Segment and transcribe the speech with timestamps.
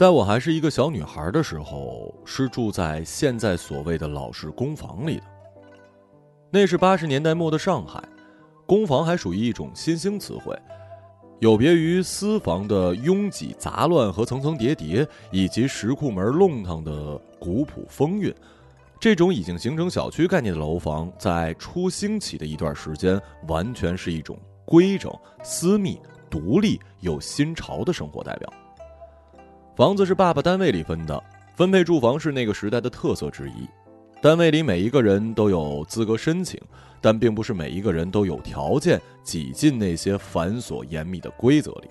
[0.00, 5.24] 在我还是一个小女孩的时候，是住在现在所谓的老式公房里的。
[6.50, 8.02] 那是八十年代末的上海，
[8.64, 10.58] 公房还属于一种新兴词汇，
[11.40, 18.34] 有别于私房的拥挤杂乱和层层叠叠，以及石库门弄堂的古朴风韵。
[18.98, 28.50] 这种已经形成小区概念的楼房，在初兴起的一段时间，完全是一种规整、私密、独立又新潮的生活代表。
[29.80, 31.24] 房子是爸爸单位里分的，
[31.56, 33.66] 分配住房是那个时代的特色之一。
[34.20, 36.60] 单位里每一个人都有资格申请，
[37.00, 41.88] 但并不是每一个人都有条件挤进那些繁琐严密的规则里。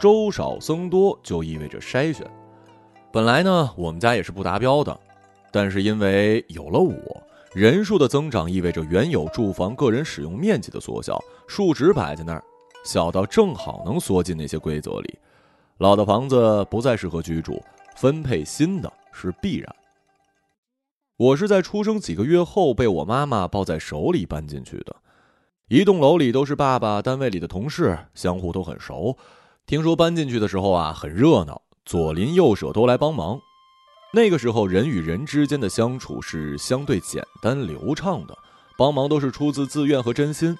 [0.00, 2.28] 周少僧多就意味着筛选。
[3.12, 4.98] 本来呢，我们家也是不达标的，
[5.52, 7.22] 但是因为有了我，
[7.54, 12.42] 人数的增长意味着原有住房个人使用面积的缩小，数值摆在那儿，
[12.84, 15.16] 小到正好能缩进那些规则里。
[15.78, 17.62] 老的房子不再适合居住，
[17.96, 19.76] 分配新的是必然。
[21.16, 24.96] 我是在出生几个月后被我妈妈抱在手里搬进去的。
[25.68, 29.16] 一栋楼里都是爸爸单位里的同事，相互都很熟。
[29.66, 33.40] 听说搬进去的时候啊，很热闹，左邻右舍都来帮忙。
[34.12, 38.36] 那个时候人与人之间的相处是相对简单流畅的，
[38.76, 40.56] 帮忙都是出自自愿和真心。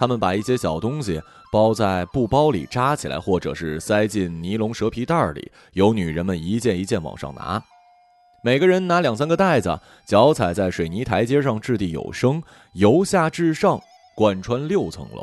[0.00, 1.20] 他们把一些小东西
[1.52, 7.62] 包在布包里扎起来，或者是塞进尼龙蛇皮袋里，由女人们一件一件往上拿。
[8.42, 12.42] 每个人拿两三个袋子，脚踩在水泥台阶上，掷地有声，
[12.72, 13.78] 由下至上
[14.16, 15.22] 贯穿六层楼。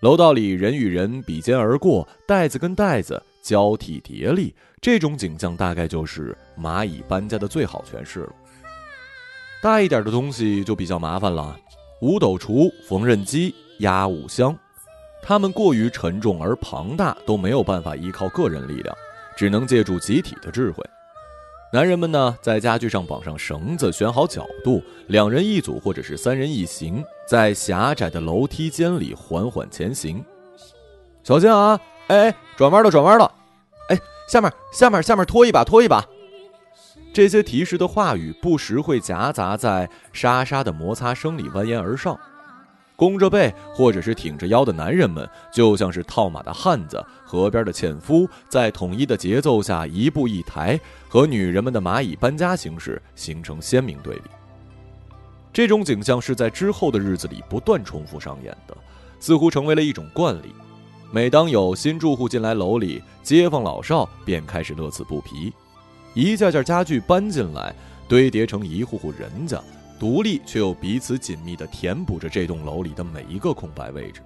[0.00, 8.32] 楼道里人与人比肩而过，袋子跟袋子交替叠立，这种景象大概就是蚂蚁搬家的最好诠释了。
[9.62, 11.58] 大一点的东西就比较麻烦了，
[12.02, 13.54] 五斗橱、缝纫机。
[13.80, 14.56] 压五箱，
[15.22, 18.96] 他们过于沉重而庞大，都没有办法依靠个人力量，
[19.36, 20.82] 只能借助集体的智慧。
[21.72, 30.24] 男人们呢，在家具上绑上绳子，选好角度，两人一组或者是三人一行，在狭窄的楼梯间里缓缓前行。
[31.22, 31.78] 小心啊！
[32.08, 33.32] 哎，转弯了，转弯了！
[33.88, 33.98] 哎，
[34.28, 36.04] 下面，下面，下面拖一把，拖一把。
[37.12, 42.18] 这些提示的话语不时会夹杂在沙沙的摩擦声里蜿蜒而上。
[43.00, 50.78] 弓着背或者是挺着腰的男人们，就像是套马的汉子，河边的纤夫，在统一的节奏下一步一抬，
[51.08, 54.24] 和女人们的蚂蚁搬家形式形成鲜明对比。
[55.50, 58.76] 这种景象是在之后的日子里不断重复上演的，
[59.18, 60.54] 似乎成为了一种惯例。
[61.10, 65.54] 每当有新住户进来楼里，街坊老少便开始乐此不疲，
[66.12, 67.74] 一件件家具搬进来，
[68.06, 69.58] 堆叠成一户户人家。
[70.00, 74.22] 独立却又彼此紧密地填补着这栋楼里的每一个空白位置，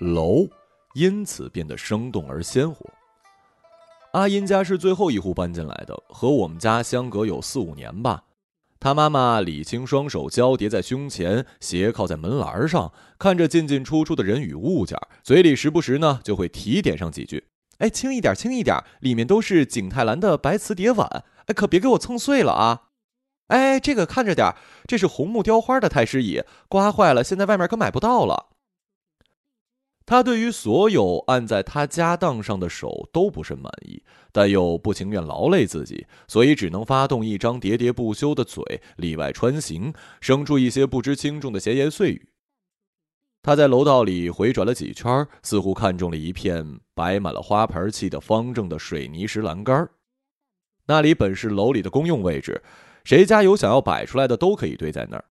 [0.00, 0.46] 楼
[0.94, 2.84] 因此变得生动而鲜活。
[4.12, 8.24] 阿音家是最后一户搬进来的，和我们家相隔有四五年吧。
[8.78, 17.42] 他妈妈李青双手交叠在胸前，斜靠在门栏上，看着进进出出的人与物件，嘴里时不时呢就会提点上几句
[17.78, 22.82] ：“哎，轻一点，轻一点，里面都是景泰蓝的白瓷碟碗，哎，可别给我蹭碎了啊。”
[23.48, 24.54] 哎，这个看着点
[24.86, 28.50] 这是红木雕花的太师椅，刮坏了，现在外面可买不到了。
[30.04, 34.02] 他对于所有按在他家当上的手都不甚满意，
[34.32, 42.28] 但又不情愿劳累自己，所以只能发动一张喋喋不休的嘴，里外穿行，生出一些不知轻重的闲言碎语。
[43.42, 49.88] 他在楼道里回转了几圈，似乎看中了一片摆满了花盆砌的方正的水泥石栏杆
[50.86, 52.62] 那里本是楼里的公用位置。
[53.04, 55.24] 谁家有想要摆出来的，都可以堆在那儿。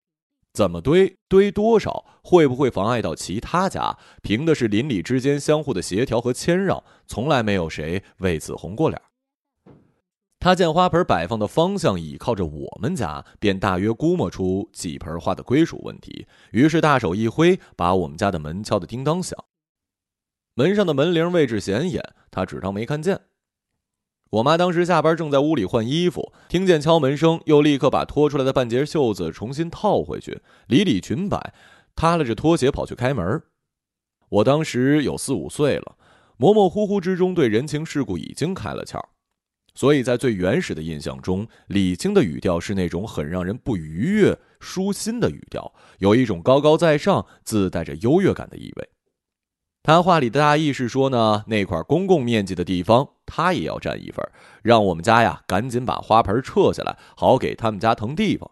[0.52, 6.84] 怎么堆，堆多少，会不会妨碍到其他家，凭的是邻里之间相互的协调和谦让。
[7.06, 9.00] 从来没有谁为此红过脸。
[10.40, 19.38] 他见花盆摆放的方向倚靠着我们家，便大约估摸出几盆花的归属问题，于是大手一挥，把我们家的门敲得叮当响。
[20.56, 22.01] 门上的门铃位置显眼，
[22.31, 23.19] 他只当没看见。
[24.31, 31.52] 我妈当时下班正在屋里换衣服，听见敲门声，又立刻把脱出来的半截袖子重新套回去，理理裙摆，
[31.96, 33.42] 踏拉着拖鞋跑去开门。
[34.30, 35.96] 我当时有四五岁了，
[36.38, 39.04] 模模糊糊之中对人情世故已经开了窍，
[39.74, 48.90] 所以在最原始的印象中，李菁的语调是那种很让人不愉悦、舒心的语调，有一种高高在上、自带着优越感的意味。
[49.81, 54.24] 他话里的大意是说呢，那块公共面积的地方，他也要占一份，
[54.62, 58.52] 让我们家呀赶紧把花盆撤下来，好给他们家腾地方。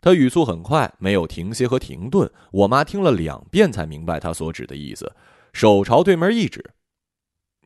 [0.00, 2.30] 他语速很快，没有停歇和停顿。
[2.52, 5.12] 我妈听了两遍才明白他所指的意思，
[5.52, 6.72] 手朝对门一指：“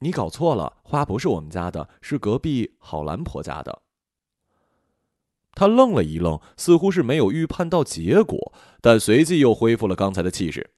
[0.00, 3.82] 你搞错了，花不是我们家的，是隔壁郝兰婆家的。
[5.52, 10.70] 他愣了一愣，似乎是没有预判到结果，但随即又恢复了刚才的气势。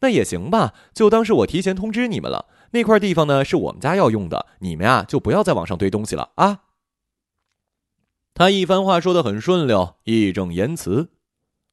[0.00, 2.46] 那也行吧，就当是我提前通知你们了。
[2.72, 6.60] 那块地方呢，是我们家要用的，你们呀就不要再往上堆东西了啊。
[8.32, 11.10] 他一番话说的很顺溜，义正言辞。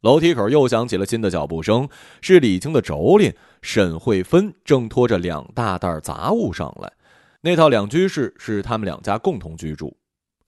[0.01, 1.87] 楼梯口又响起了新的脚步声，
[2.21, 6.91] 是李青的妯娌沈慧芬正拖着两大袋杂物上来。
[7.41, 9.97] 那套两居室是他们两家共同居住。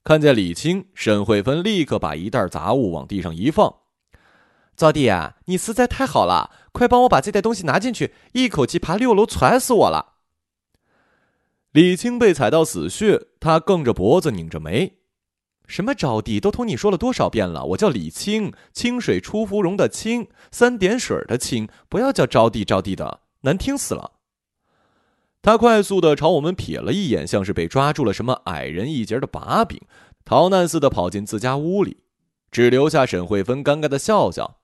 [0.03, 3.73] 看见李青，沈慧芬立刻把一袋杂物往地上一放。
[4.79, 10.13] 招弟啊，你实在太好了，快帮我把这袋东西拿进去，一口气爬六楼，喘死我了。
[11.73, 14.99] 李青被踩到死穴，他梗着脖子，拧着眉。
[15.67, 24.13] 什么招娣都同你说了多少遍了，我叫李青，清水出芙蓉的清，三点水的清，不要叫招娣招娣的，难听死了。
[25.41, 29.81] 他快速的朝我们瞥了一眼，像是被抓住了什么矮人一截的把柄，
[30.23, 31.97] 逃难似的跑进自家屋里，
[32.49, 34.58] 只留下沈慧芬尴尬的笑笑。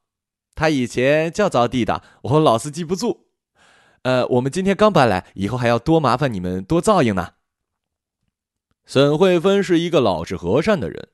[0.55, 3.27] 他以前叫招娣的，我老是记不住。
[4.03, 7.33] 呃，我们今天刚搬来，以后还要多麻烦你们多照应呢。
[8.85, 11.09] 沈慧芬是一个老实和善的人。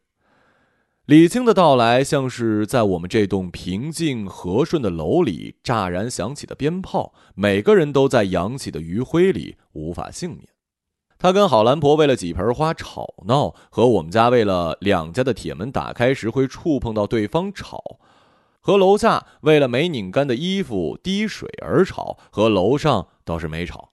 [1.05, 10.47] 李青的到来，像是在我们这栋平静和顺的楼里乍然响起的鞭炮，每个人都在扬起的余晖里无法幸免。
[11.17, 17.99] 他跟郝兰婆为了几盆花吵闹，和我们家为了两家的铁门打开时会触碰到对方吵，
[18.61, 23.91] 和楼下为了没拧干的衣服滴水而吵，和楼上倒是没吵。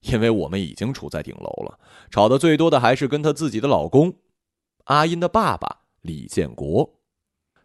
[0.00, 1.78] 因为我们已经处在顶楼了，
[2.10, 4.14] 吵得最多的还是跟她自己的老公，
[4.86, 6.94] 阿英的爸爸李建国。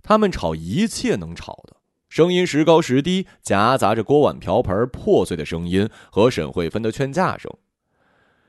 [0.03, 7.51] 他们吵一切能吵的，声音时高时低，夹杂着锅碗瓢盆破碎的声音和沈慧芬的劝架声。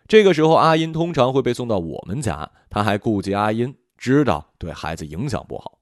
[0.07, 5.78] 这个时候，阿英通常会被送到我们家，他还顾及阿英，知道对孩子影响不好。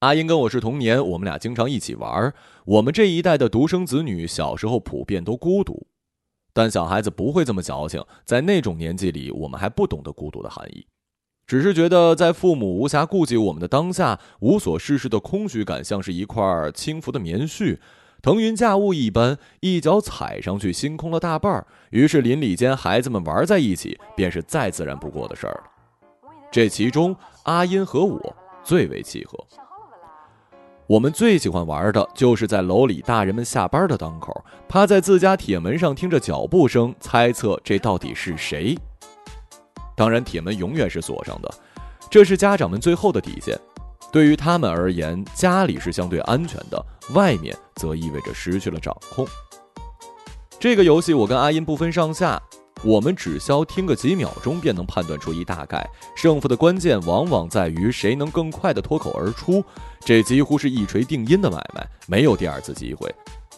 [0.00, 2.32] 阿英跟我是同年，我们俩经常一起玩。
[2.64, 5.88] 我们这一代的独生子女，小时候普遍都孤独。
[6.52, 10.86] 但小孩子不会这么矫情，在那种年纪里，我们还不懂得孤独的含义，
[11.48, 17.78] 只是觉得在父母无暇顾及我们的当下，无所事事的空虚感像是一块轻浮的棉絮，
[18.22, 25.64] 腾云驾雾一般，一脚踩上去，星空了大半儿于是邻里间孩子们玩在一起，便是再自然不过的事儿了。
[26.52, 29.36] 这其中，阿音和我最为契合。
[30.88, 38.74] 我们最喜欢玩的就是在楼里大人们下班的当口，趴在自家铁门上听着脚步声，猜测这到底是谁。
[39.94, 41.54] 当然，铁门永远是锁上的，
[42.08, 43.54] 这是家长们最后的底线。
[44.10, 46.82] 对于他们而言，家里是相对安全的，
[47.12, 49.28] 外面则意味着失去了掌控。
[50.58, 52.40] 这个游戏我跟阿音不分上下。
[52.84, 55.84] 我们只消听个几秒钟，便能判断出一大概。
[56.16, 59.64] 胜负的关键往往在于谁能更快的脱口而出，
[60.00, 63.12] 这几乎是一锤定音的买卖，没有第二次机会。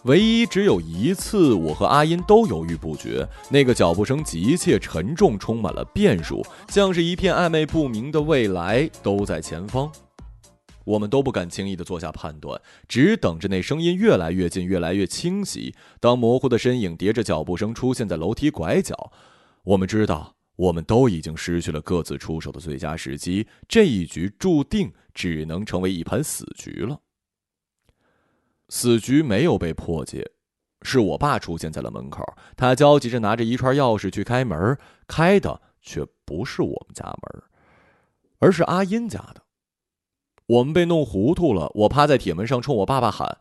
[0.04, 3.28] 唯一只有一次，我和阿音都犹豫不决。
[3.50, 9.92] 那个脚步声急切沉重，充满了变数，像是一片暧昧不明的未来都在前方。
[10.84, 15.74] 我们都不敢轻易的做下判断，只等着那声音越来越近，越来越清晰。
[16.00, 19.12] 当模糊的身影叠着脚步声出现在楼梯拐角，
[19.64, 23.46] 我们知道，我们都已经失去了各自出手的最佳时机。
[23.68, 27.00] 这一局注定只能成为一盘死局了。
[28.68, 30.30] 死局没有被破解，
[30.82, 32.24] 是我爸出现在了门口，
[32.56, 37.42] 他焦急着拿着一串钥匙去开门，开的却不是我们家门，
[38.38, 39.42] 而是阿英家的。
[40.50, 43.38] 我们被弄糊涂了，我趴在铁门上冲我爸爸喊：“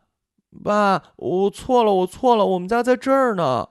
[0.63, 3.69] 爸，我错了，我错了，我们家在这儿呢。”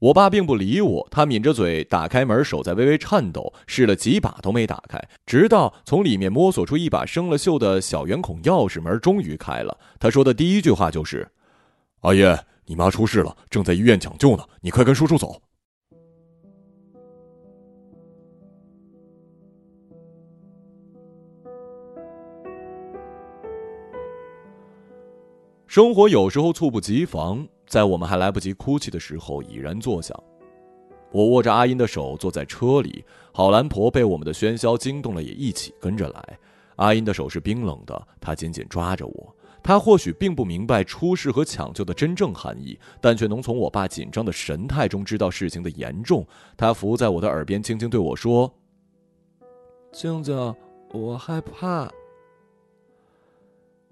[0.00, 9.78] 我爸并不理我，他抿着嘴打开门，手在微微颤抖，试了几把都没打开，直到从里面摸索出一把生了锈的小圆孔钥匙，门终于开了。
[10.00, 11.30] 他说的第一句话就是
[12.02, 15.40] ：“阿爷，你妈出事了，正在医院抢救呢，你快跟叔叔走。”
[25.72, 30.14] 生活有时候猝不及防，在我们还来不及哭泣的时候，已然作响。
[31.10, 33.02] 我握着阿英的手坐在车里，
[33.32, 36.38] 郝兰婆被我们的喧嚣惊动了，也一起跟着来。
[36.76, 39.34] 阿英的手是冰冷的，她紧紧抓着我。
[39.62, 46.22] 她或许并不明白出事和抢救的真正含义，但却能从我爸紧张的神态中知道事情的严重。
[46.54, 48.52] 她伏在我的耳边，轻轻对我说
[49.90, 50.54] ：“静静，
[50.92, 51.90] 我害怕。”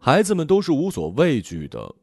[0.02, 1.94] 孩子们都是无所畏惧的，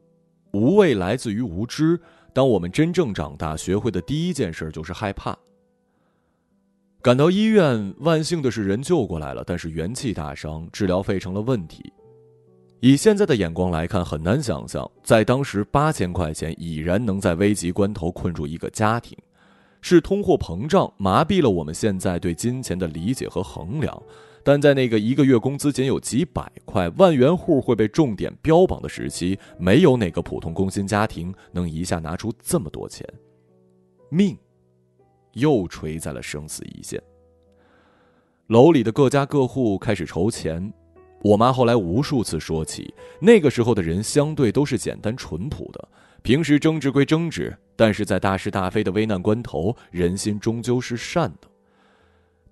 [0.53, 1.99] 无畏来自于无知，
[2.31, 5.35] 当我们真正长大，学会的第一件事就是害怕。
[7.01, 11.91] 赶到医院，万幸的是人救过来了，但是元气大伤，治疗费成了问题。
[12.81, 19.17] 以现在的眼光来看，很难想象，在当时八千块钱已然能在危急关头困住一个家庭。
[19.81, 23.99] 是通货膨胀麻痹了我们现在对金钱的理解和衡量。
[24.47, 33.05] 但在那个一个月工资仅有几百块、万元户会被重点标榜的时期，没有哪个普通工薪家庭能一下拿出这么多钱。
[34.07, 34.37] 命，
[35.33, 36.97] 又垂在了生死一线。
[38.47, 40.71] 楼里的各家各户开始筹钱。
[41.23, 45.89] 我妈后来无数次说起，那个时候的人相对都是简单淳朴的，
[46.21, 51.49] 平时争执归争执，但是在大是大非的危难关头，人心终究是善的。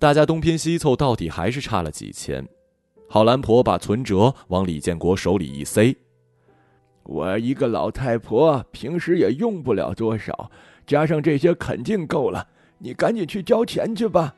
[0.06, 2.48] 大家东拼西凑，到底还是差了几千。
[3.10, 5.96] 郝兰婆把存折往李建国手里一塞
[7.02, 10.52] ：“我一个老太婆，平时也用不了多少，
[10.86, 12.48] 加上这些肯定够了。
[12.78, 14.36] 你赶紧去交钱去吧。”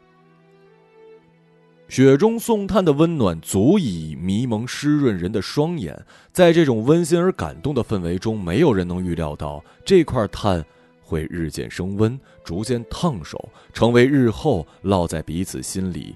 [1.89, 10.65] 雪中送炭的温暖足以迷蒙湿润人的双眼，在这种温馨而感动的氛围中，没有人能预料到这块炭。
[11.07, 16.13] 会日渐升温，逐渐烫手，成为日后烙在彼此心里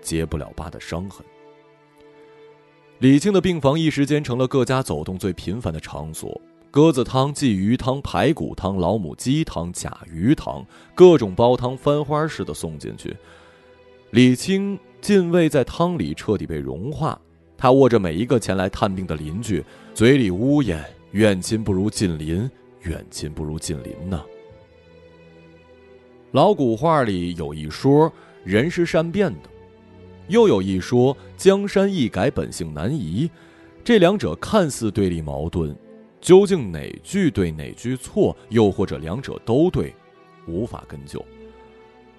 [0.00, 1.24] 结不了疤的伤痕。
[2.98, 13.16] 李庆的病房一时间成了各家走动最频繁的场所，鸽子汤、鲫鱼汤、排骨汤、老母鸡汤、甲鱼汤，各种煲汤翻花似的送进去。
[14.10, 17.20] 李清进味在汤里彻底被融化，
[17.56, 22.48] 他握着每一个前来探病的邻居，嘴里呜咽：“远亲不如近邻，
[22.82, 24.22] 远亲不如近邻呐。”
[26.32, 28.10] 老古话里有一说，
[28.42, 29.50] 人是善变的；
[30.28, 33.30] 又有一说，江山易改，本性难移。
[33.84, 35.76] 这两者看似对立矛盾，
[36.22, 39.94] 究竟哪句对哪句错，又或者两者都对，
[40.48, 41.22] 无法根究。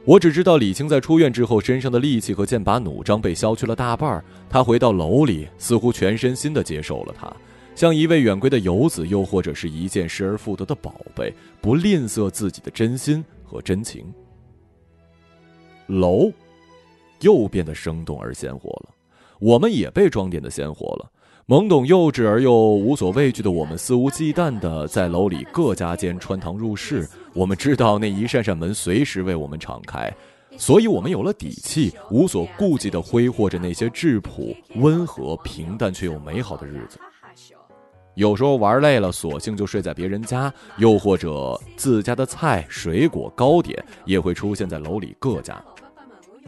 [0.06, 4.24] 我只知道李青在出院之后，身上的戾气和剑拔弩张被消去了大半。
[4.48, 7.36] 他回到楼里，似乎全身心的接受了他，
[7.74, 13.26] 像一位远归的游子，又或者是一件失而复得的宝贝，不吝啬自己的真心。
[13.54, 14.12] 和真情，
[15.86, 16.32] 楼
[17.22, 18.90] 又变得生动而鲜活了，
[19.40, 21.12] 我们也被装点的鲜活了。
[21.46, 27.08] 懵懂幼稚而又无所畏惧的我们，肆无忌惮的在楼里各家间穿堂入室。
[27.34, 30.12] 我们知道那一扇扇门随时为我们敞开，
[30.58, 36.98] 所以我们有了底气，无所顾忌的挥霍着那些质朴、温和、平淡却又美好的日子。
[38.16, 45.60] 有时候玩累了，索性就睡在别人家，又或者自家的菜、水果、糕点也会出现在楼里各家。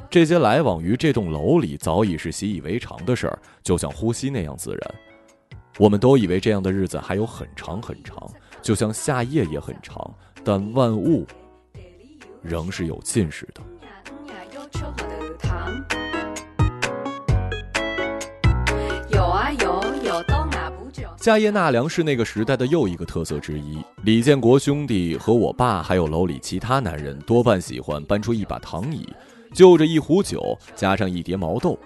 [0.09, 4.95] 这些来往于这栋楼里早已是习以为常的事儿，就像呼吸那样自然。
[5.77, 8.29] 我们都以为这样的日子还有很长很长，
[8.61, 11.25] 就像夏夜也很长，但万物
[12.41, 13.61] 仍是有尽时的。
[21.25, 23.83] 夏夜纳凉是那个时代的又一个特色之一。
[24.03, 29.11] 李建国兄弟和我爸，还有楼里其他男人，多半喜欢搬出一把躺椅，
[29.51, 31.79] 就着一壶酒，加上一碟毛豆，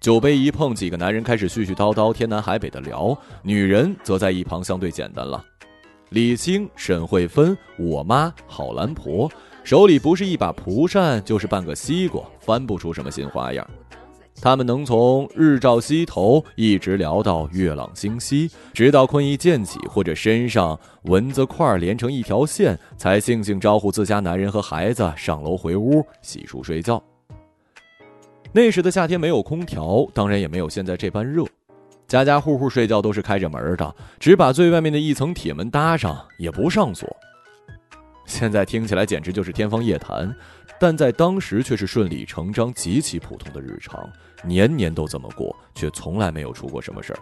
[0.00, 3.14] 酒杯一碰，几个男人开始絮絮叨叨，天南海北的聊。
[3.42, 5.44] 女人则在一旁相对简单了。
[6.08, 9.30] 李青、沈慧芬、我妈、郝兰婆，
[9.62, 13.70] 手里不是一把蒲扇，就是半个西瓜，翻不出什么新花样。
[14.42, 27.02] 他们能从日照西头一直聊到月朗星稀，直到困意渐起，或者身上蚊子块连成一条线，才悻悻招呼自家男人和孩子上楼回屋洗漱睡觉。
[28.52, 31.44] 那时的夏天没有空调，当然也没有现在这般热，
[32.08, 37.08] 家家户户睡觉都是开着门的，只把最外面的一层铁门搭上，也不上锁。
[38.26, 40.32] 现在听起来简直就是天方夜谭，
[40.80, 44.10] 但在当时却是顺理成章、极其普通的日常，
[44.42, 47.18] 年年都这么过，却从来没有出过什么事儿。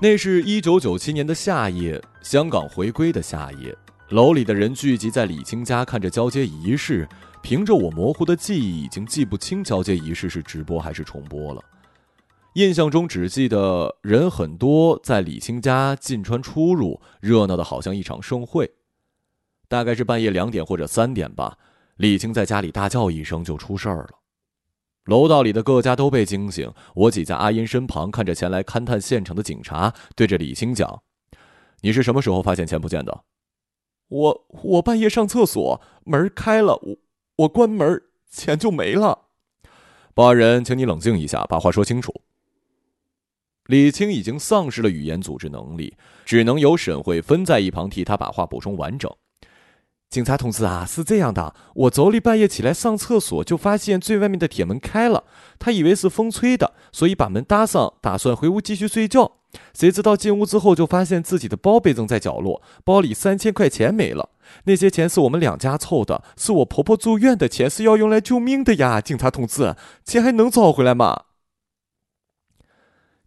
[0.00, 3.72] 那是一九九七年的夏夜，香港回归的夏夜，
[4.08, 7.08] 楼里的人聚集在李清家，看着交接仪式。
[7.42, 11.62] 凭着我模糊的记忆，已经记不清交接仪式是直播还是重播了。
[12.54, 18.68] 印象中只记得人很多，在李清家进穿出入，热闹的好像一场盛会。
[19.70, 21.56] 大概是半夜两点或者三点吧，
[21.94, 24.18] 李青在家里大叫一声就出事儿了，
[25.04, 26.74] 楼道里的各家都被惊醒。
[26.96, 31.02] 我挤在阿英身旁，看着前来勘探现场的警察，对着李青讲
[31.82, 33.22] ：“你是什么时候发现钱不见的
[34.10, 36.96] ？”“我我半夜上厕所，门开了，我
[37.36, 39.26] 我关门，钱就没了。”
[40.14, 42.12] 报案人，请你冷静一下，把话说清楚。
[43.66, 49.08] 李青已经丧失了语言组织能力，只能由沈慧芬在一旁替他把话补充完整。
[50.10, 55.22] 警察同志啊，是这样的，我昨里半夜起来上厕所，就发现最外面的铁门开了，
[55.56, 59.30] 他以为是风吹的，所以把门搭上，打算回屋继续睡觉。
[59.72, 64.30] 谁知道进屋之后，就发现自己的包被扔在角落，包里三千块钱没了。
[64.64, 69.00] 那些钱是我们两家凑的，是我婆婆住院的钱，是要用来救命的呀！
[69.00, 71.22] 警察同志，钱还能找回来吗？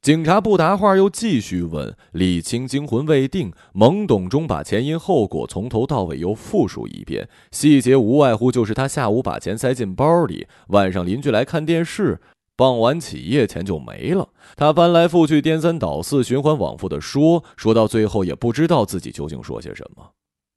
[0.03, 1.95] 警察不答话，又继续问。
[2.11, 12.19] 李青惊魂未定，懵懂中把前因后果从头到尾又复述一遍，细节无外乎就是他下午把钱塞进包里，晚上邻居来看电视。
[12.57, 20.11] 傍晚起夜钱就没了，他翻来覆去、颠三倒四、循环往复的说，说到最后也不知道自己究竟说些什么，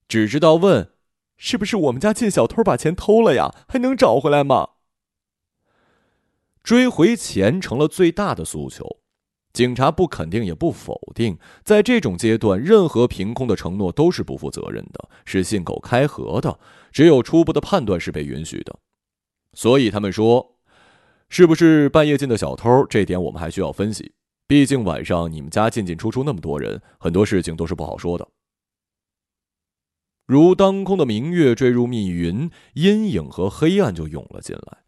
[0.09, 0.91] 只知道问
[1.39, 3.55] ：“是不是我们家进小偷把钱偷了呀？
[3.69, 4.71] 还能找回来吗？”
[6.65, 8.99] 追回钱成了最大的诉求，
[9.57, 16.59] 警察不肯定也不否定，在这种阶段，任何凭空的承诺都是不负责任的，是信口开河的，
[16.93, 18.79] 只有初步的判断是被允许的，
[19.55, 20.53] 所以他们说。
[21.31, 22.87] 是不是半夜进的小偷？
[22.87, 24.13] 这点我们还需要分析。
[24.47, 28.29] 毕竟晚上你们家进进出出那么多人，很多事情都是不好说的。
[30.27, 34.79] 如当空的明月坠入密云，阴影和黑暗就涌了进来。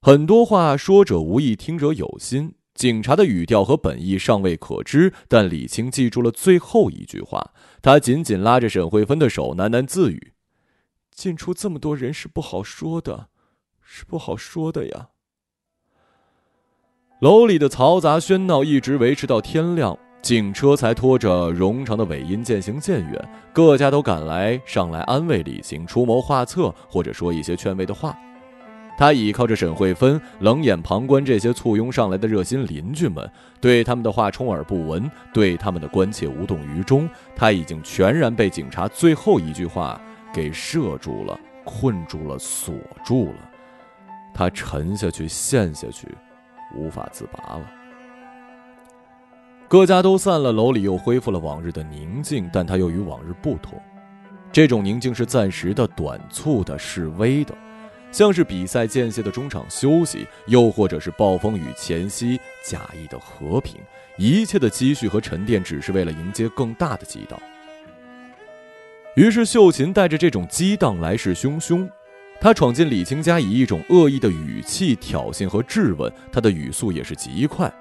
[0.00, 2.54] 很多话说者无意，听者有心。
[2.80, 7.52] 警察的语调和本意尚未可知，但李青记住了最后一句话。
[7.82, 10.32] 他紧紧拉着沈慧芬的手，喃喃自语
[11.14, 13.28] ：“进出这么多人是不好说的，
[13.82, 15.08] 是不好说的呀。”
[17.20, 23.28] 楼里的嘈杂喧闹一直维持到天亮，警车才拖着冗长的尾音渐行渐远。
[23.52, 28.18] 各家都赶来上来安慰李青，出谋划策，或者说一些劝慰的话。
[29.00, 33.26] 他倚靠着沈慧芬，冷眼旁观这些簇拥上来的热心邻居们，
[33.58, 37.08] 对他们的话充耳不闻，对他们的关切无动于衷。
[37.34, 39.98] 他已经全然被警察最后一句话
[40.34, 43.50] 给射住了、困住了、锁住了。
[44.34, 46.06] 他沉下去，陷下去。
[46.76, 47.62] 无法自拔了。
[49.66, 53.80] 各家都散了，楼里又恢复了往日的宁静，但它又与往日不同。
[54.52, 57.54] 这种宁静是暂时的、短促的、示威的，
[58.12, 63.80] 像是比赛间歇的中场休息，又或者是暴风雨前夕假意的和平。
[64.16, 67.40] 一切的积蓄和沉淀，只是为了迎接更大的激荡。
[69.16, 71.88] 于是，秀琴带着这种激荡来势汹汹。
[72.40, 77.72] 她闯进李青家，以一种恶意的语气挑衅和质问，她的语速也是极快，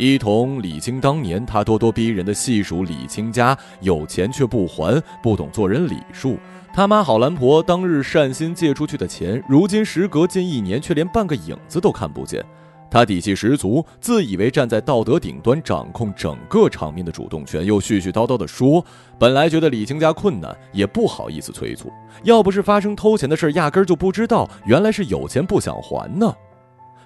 [0.00, 6.38] 一同李青当年他咄咄逼人的细数李青家有钱却不还，不懂做人礼数。
[6.72, 12.42] 他妈好兰婆当日善心借出去的钱，如今时隔近一年，却连半个影子都看不见。
[12.90, 18.82] 他底气十足，自以为站在道德顶端，掌控整个场面的主动权，又絮絮叨叨地说
[19.20, 21.92] ：“本来觉得李青家困难，也不好意思催促。
[22.22, 26.34] 要不是发生偷钱的事，压根儿就不知道原来是有钱不想还呢。”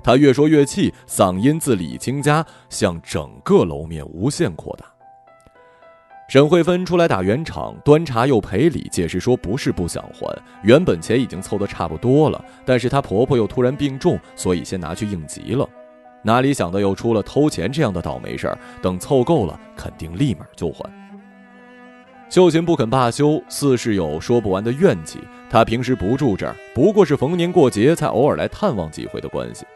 [0.05, 4.85] 他越说越气，嗓音自李青家向整个楼面无限扩大。
[6.29, 15.69] 沈慧芬出来打圆场，端茶又赔礼，解释说不是不想还，原本钱已经凑得差不多了，但是她婆婆又突然病重，所以先拿去应急了。
[16.23, 20.91] 哪里想到又出了偷钱这样的倒霉事儿，等凑够了，肯定立马就还。
[22.31, 25.21] 秀琴不肯罢休，似是有说不完的怨气。
[25.51, 29.67] 她平时不住这儿，不过是逢年过节才偶尔来探望几回的关系，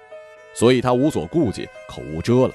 [0.59, 2.51] 所以他无所顾忌，口无遮拦。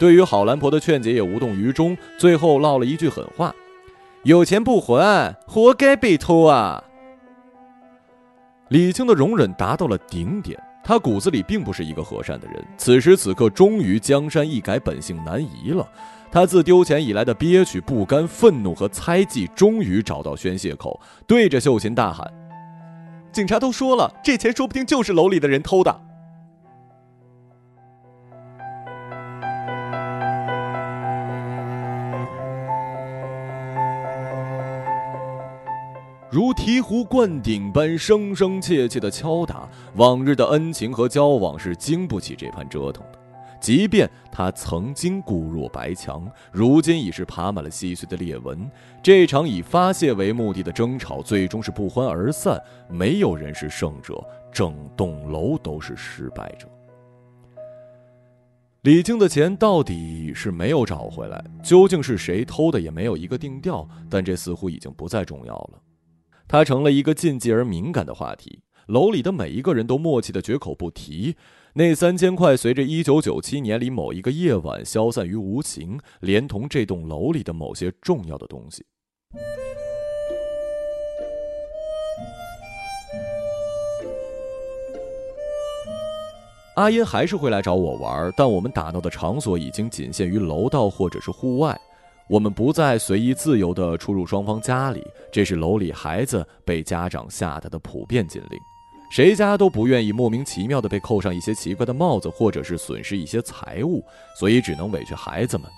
[0.00, 3.54] 对于郝兰婆的劝解也无动于衷，最后唠了一句狠话
[4.24, 6.82] ：“有钱不还，活该被偷啊！”
[8.68, 12.64] 李青的容忍达到了顶点，他骨子里并不是一个和善的人。
[12.78, 15.86] 此时此刻，终于江山易改，本性难移了。
[16.30, 22.26] 他自丢钱以来的憋屈、不甘、愤怒和猜忌，终于找到宣泄口，对着秀琴大喊
[23.30, 26.00] ：“警察都说了，这钱说不定就是楼里的人偷的。”
[36.32, 43.18] 如醍醐灌顶般声声切切的敲打，往日的恩情和交往是经不起这番折腾的。
[43.60, 48.66] 即便他曾经固若白墙，如今已是爬满了细碎的裂纹。
[49.02, 52.58] 这场以发泄为目的的争吵，最终是不欢而散。
[52.88, 54.18] 没有人是胜者，
[54.50, 56.66] 整栋楼都是失败者。
[58.80, 63.86] 李静的钱到底是没有找回来，究竟是谁偷的，也没有一个定调。
[64.08, 65.78] 但这似乎已经不再重要了。
[66.52, 68.60] 它成了一个禁忌而敏感的话题。
[68.88, 71.34] 楼里的每一个人都默契的绝口不提。
[71.72, 78.84] 那三千块随着一九九七年里某一个夜晚消散于无形，连同这栋楼里的某些重要的东西。
[86.76, 91.80] 阿音还是会来找我玩，但我们打闹的场所已经仅限于楼道或者是户外，
[92.32, 98.58] 我们不再随意自由地出入双方家里，这是楼里孩子被家长下达的普遍禁令。
[99.10, 104.02] 谁家都不愿意莫名其妙地被扣上一些奇怪的帽子，或者是损失一些财物，
[104.34, 105.68] 所以只能委屈孩子们，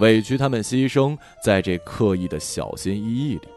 [0.00, 3.48] 委屈他们牺牲在这刻意的小心翼翼里。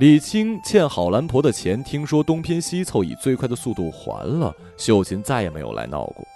[0.00, 4.56] 李青欠郝兰婆的钱，听说东拼西凑，以最快的速度还了。
[4.78, 6.26] 秀琴再也没有来闹过。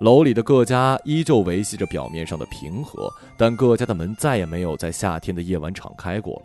[0.00, 6.42] 楼里的各家依旧维系着表面上的平和，但各家的门再也没有在夏天的夜晚敞开过了。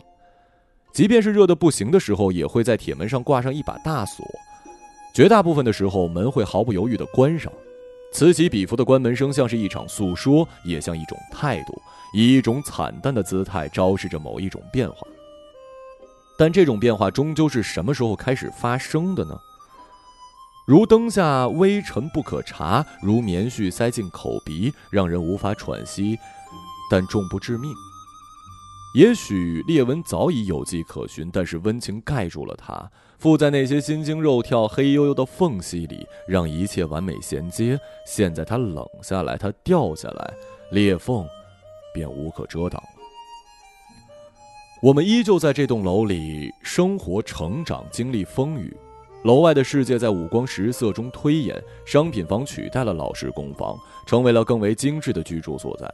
[0.92, 4.26] 即便是热得不行的时候，也会在铁门上挂上一把大锁。
[5.14, 7.52] 绝大部分的时候，门会毫不犹豫地关上。
[8.12, 11.80] 此起彼伏的关门声，像是一场诉说，也像一种态度，
[12.12, 15.06] 以一种惨淡的姿态昭示着某一种变化。
[16.36, 19.36] 但这种变化终究是什么时候开始发生的呢？
[20.66, 26.18] 如灯下微尘不可察，如棉絮塞进口鼻，让人无法喘息，
[26.90, 27.70] 但重不致命。
[28.94, 37.78] 也许裂纹早已有迹可循，但是温情盖住了它，附在那些心惊肉跳、黑黝黝的缝隙里，让一切完美衔接。
[38.06, 40.32] 现在它冷下来，它掉下来，
[40.70, 41.28] 裂缝
[41.92, 42.82] 便无可遮挡。
[44.80, 48.74] 我们依旧在这栋楼里生活、成长、经历风雨。
[49.24, 53.74] 楼外的世界在五光十色中推演，商品房取代了老式公房，
[54.06, 55.90] 成为了更为精致的居住所在。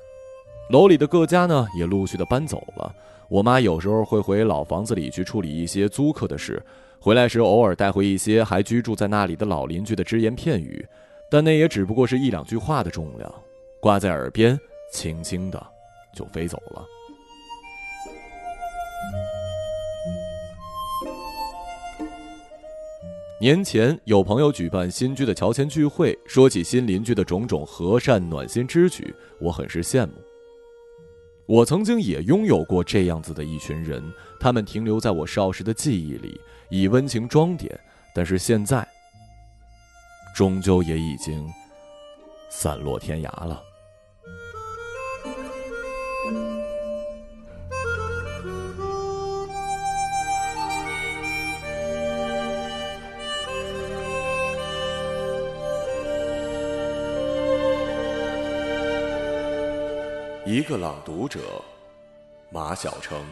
[0.71, 2.93] 楼里的各家呢，也陆续的搬走了。
[3.29, 6.61] 我妈有时候会回老房子里去处理一些租客的事，
[6.99, 10.85] 回来时偶尔带回一些还居住在那里的老邻居的只言片语，
[11.31, 13.33] 但那也只不过是一两句话的重量，
[13.79, 14.59] 挂在耳边，
[14.93, 15.67] 轻轻的
[16.13, 16.85] 就飞走了。
[23.41, 30.13] 年前有朋友举办新居的乔迁聚会，说起新邻居的种种和善暖心之举，我很是羡慕。
[31.47, 34.05] 我曾经也拥有过这样子的一群人，
[34.39, 37.81] 他们停留在我少时的记忆里，以温情装点，
[38.15, 38.87] 但是现在，
[40.37, 41.49] 终究也已经
[42.51, 43.63] 散落天涯了。
[60.53, 61.63] 一个朗读者，
[62.49, 63.25] 马晓成。